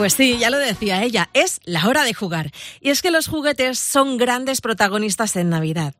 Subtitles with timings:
[0.00, 2.52] Pues sí, ya lo decía ella, es la hora de jugar.
[2.80, 5.94] Y es que los juguetes son grandes protagonistas en Navidad.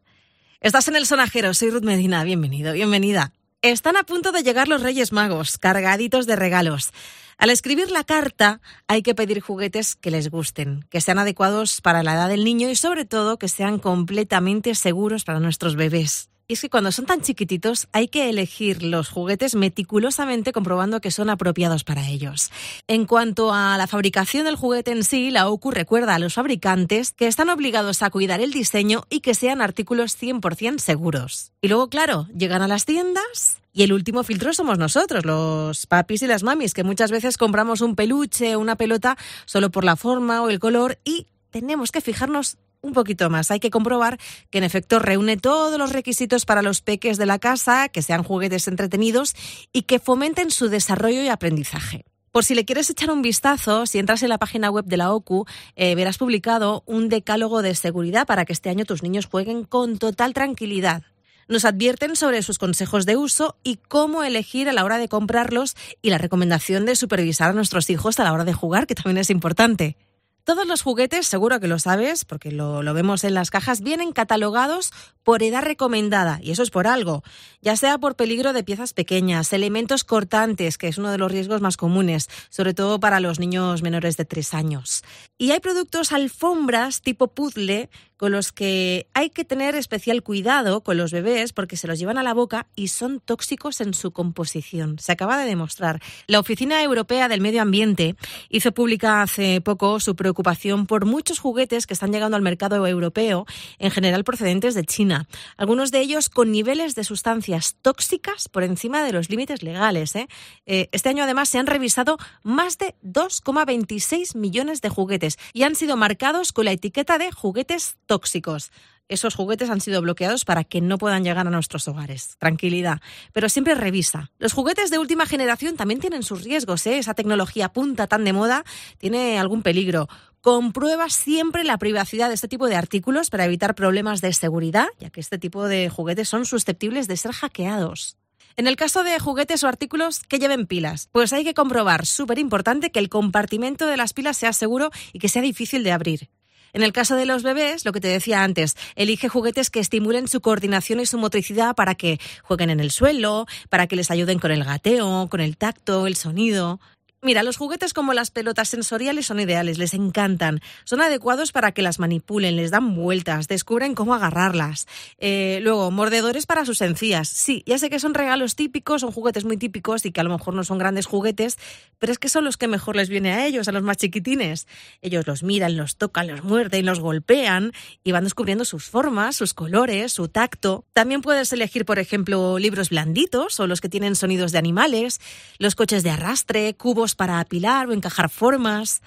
[0.62, 3.34] Estás en el sonajero, soy Ruth Medina, bienvenido, bienvenida.
[3.61, 6.93] Están a punto de llegar los Reyes Magos, cargaditos de regalos.
[7.37, 12.03] Al escribir la carta hay que pedir juguetes que les gusten, que sean adecuados para
[12.03, 16.31] la edad del niño y sobre todo que sean completamente seguros para nuestros bebés.
[16.50, 21.12] Y es que cuando son tan chiquititos hay que elegir los juguetes meticulosamente comprobando que
[21.12, 22.50] son apropiados para ellos.
[22.88, 27.12] En cuanto a la fabricación del juguete en sí, la OCU recuerda a los fabricantes
[27.12, 31.53] que están obligados a cuidar el diseño y que sean artículos 100% seguros.
[31.61, 36.22] Y luego, claro, llegan a las tiendas y el último filtro somos nosotros, los papis
[36.22, 39.94] y las mamis, que muchas veces compramos un peluche o una pelota solo por la
[39.94, 43.50] forma o el color y tenemos que fijarnos un poquito más.
[43.50, 44.19] Hay que comprobar
[44.50, 48.23] que en efecto reúne todos los requisitos para los peques de la casa, que sean
[48.23, 49.35] juguetes entretenidos
[49.73, 52.05] y que fomenten su desarrollo y aprendizaje.
[52.32, 55.12] Por si le quieres echar un vistazo, si entras en la página web de la
[55.12, 59.65] OCU, eh, verás publicado un decálogo de seguridad para que este año tus niños jueguen
[59.65, 61.03] con total tranquilidad.
[61.49, 65.76] Nos advierten sobre sus consejos de uso y cómo elegir a la hora de comprarlos
[66.00, 69.19] y la recomendación de supervisar a nuestros hijos a la hora de jugar, que también
[69.19, 69.97] es importante.
[70.44, 74.90] Todos los juguetes, seguro que lo sabes, porque lo, vemos en las cajas, vienen catalogados
[75.22, 77.22] por edad recomendada, y eso es por algo,
[77.60, 81.60] ya sea por peligro de piezas pequeñas, elementos cortantes, que es uno de los riesgos
[81.60, 85.02] más comunes, sobre todo para los niños menores de tres años.
[85.37, 87.90] Y hay productos alfombras tipo puzzle
[88.20, 92.19] con los que hay que tener especial cuidado con los bebés porque se los llevan
[92.19, 94.99] a la boca y son tóxicos en su composición.
[94.99, 96.02] Se acaba de demostrar.
[96.26, 98.17] La Oficina Europea del Medio Ambiente
[98.50, 103.46] hizo pública hace poco su preocupación por muchos juguetes que están llegando al mercado europeo,
[103.78, 105.26] en general procedentes de China.
[105.56, 110.14] Algunos de ellos con niveles de sustancias tóxicas por encima de los límites legales.
[110.14, 110.28] ¿eh?
[110.66, 115.75] Eh, este año además se han revisado más de 2,26 millones de juguetes y han
[115.75, 118.73] sido marcados con la etiqueta de juguetes tóxicos.
[119.07, 122.35] Esos juguetes han sido bloqueados para que no puedan llegar a nuestros hogares.
[122.39, 123.01] Tranquilidad.
[123.33, 124.33] Pero siempre revisa.
[124.41, 126.85] Los juguetes de última generación también tienen sus riesgos.
[126.89, 126.99] ¿eh?
[126.99, 128.65] Esa tecnología punta tan de moda
[128.99, 130.09] tiene algún peligro.
[130.41, 135.11] Comprueba siempre la privacidad de este tipo de artículos para evitar problemas de seguridad, ya
[135.11, 138.17] que este tipo de juguetes son susceptibles de ser hackeados.
[138.57, 142.41] En el caso de juguetes o artículos que lleven pilas, pues hay que comprobar, súper
[142.41, 146.29] importante, que el compartimento de las pilas sea seguro y que sea difícil de abrir.
[146.72, 150.28] En el caso de los bebés, lo que te decía antes, elige juguetes que estimulen
[150.28, 154.38] su coordinación y su motricidad para que jueguen en el suelo, para que les ayuden
[154.38, 156.81] con el gateo, con el tacto, el sonido.
[157.22, 160.62] Mira, los juguetes como las pelotas sensoriales son ideales, les encantan.
[160.84, 164.87] Son adecuados para que las manipulen, les dan vueltas, descubren cómo agarrarlas.
[165.19, 167.28] Eh, luego, mordedores para sus encías.
[167.28, 170.31] Sí, ya sé que son regalos típicos, son juguetes muy típicos y que a lo
[170.31, 171.58] mejor no son grandes juguetes,
[171.99, 174.66] pero es que son los que mejor les viene a ellos, a los más chiquitines.
[175.02, 179.52] Ellos los miran, los tocan, los muerden, los golpean y van descubriendo sus formas, sus
[179.52, 180.87] colores, su tacto.
[180.94, 185.20] También puedes elegir, por ejemplo, libros blanditos o los que tienen sonidos de animales,
[185.58, 189.03] los coches de arrastre, cubos para apilar o encajar formas.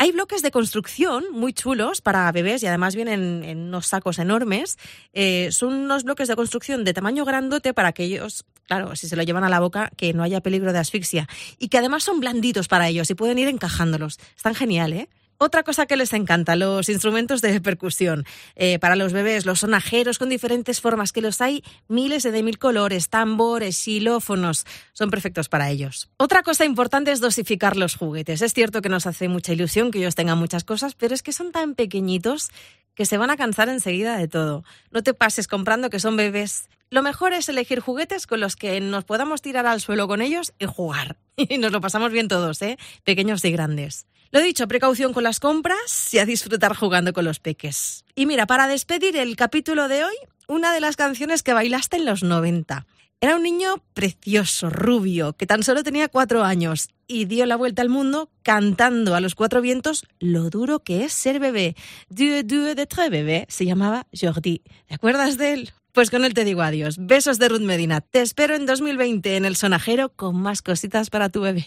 [0.00, 4.78] Hay bloques de construcción muy chulos para bebés y además vienen en unos sacos enormes.
[5.12, 9.16] Eh, son unos bloques de construcción de tamaño grandote para que ellos, claro, si se
[9.16, 11.28] lo llevan a la boca, que no haya peligro de asfixia.
[11.58, 14.20] Y que además son blanditos para ellos y pueden ir encajándolos.
[14.36, 15.08] Están genial, ¿eh?
[15.40, 18.26] Otra cosa que les encanta, los instrumentos de percusión.
[18.56, 22.58] Eh, para los bebés, los sonajeros con diferentes formas, que los hay miles de mil
[22.58, 26.10] colores, tambores, xilófonos, son perfectos para ellos.
[26.16, 28.42] Otra cosa importante es dosificar los juguetes.
[28.42, 31.32] Es cierto que nos hace mucha ilusión que ellos tengan muchas cosas, pero es que
[31.32, 32.50] son tan pequeñitos
[32.96, 34.64] que se van a cansar enseguida de todo.
[34.90, 36.68] No te pases comprando que son bebés.
[36.90, 40.52] Lo mejor es elegir juguetes con los que nos podamos tirar al suelo con ellos
[40.58, 41.16] y jugar.
[41.36, 42.76] Y nos lo pasamos bien todos, ¿eh?
[43.04, 44.08] Pequeños y grandes.
[44.30, 48.04] Lo dicho, precaución con las compras y a disfrutar jugando con los peques.
[48.14, 50.14] Y mira, para despedir el capítulo de hoy,
[50.48, 52.86] una de las canciones que bailaste en los 90.
[53.20, 57.82] Era un niño precioso, rubio, que tan solo tenía cuatro años y dio la vuelta
[57.82, 61.74] al mundo cantando a los cuatro vientos lo duro que es ser bebé.
[62.10, 64.62] Dieu, dieu de très bebé se llamaba Jordi.
[64.86, 65.72] ¿Te acuerdas de él?
[65.92, 66.96] Pues con él te digo adiós.
[67.00, 68.02] Besos de Ruth Medina.
[68.02, 71.66] Te espero en 2020 en el sonajero con más cositas para tu bebé.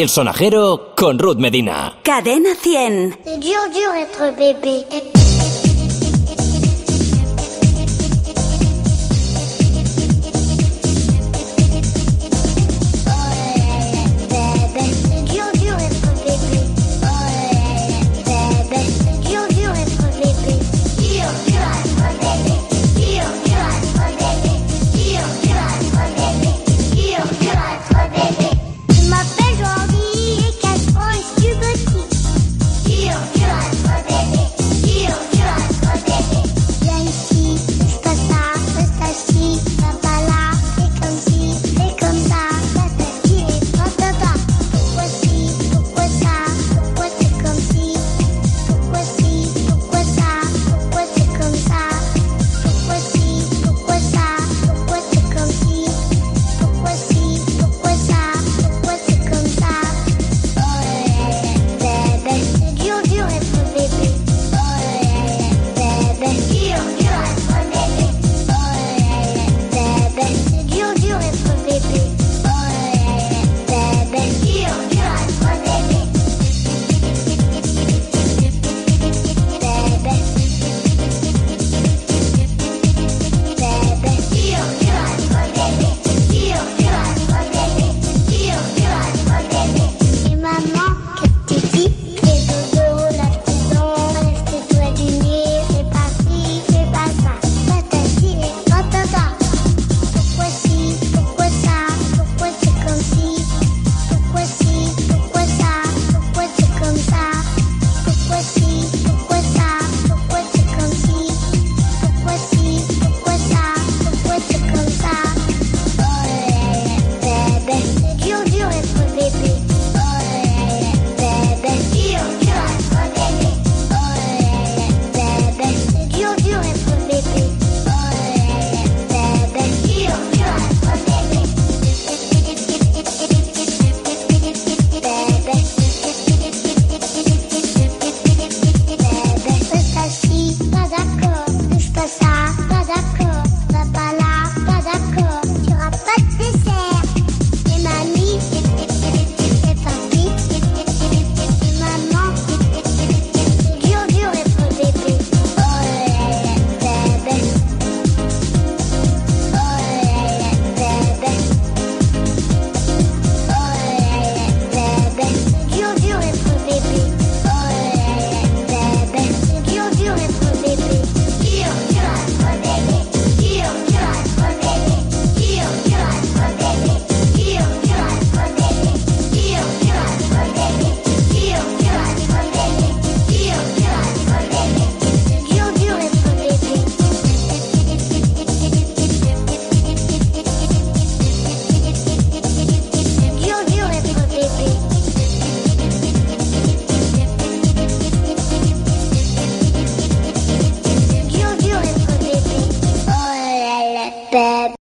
[0.00, 1.98] El sonajero con Ruth Medina.
[2.04, 3.18] Cadena 100.
[3.24, 5.17] C'est dur, dur être bébé.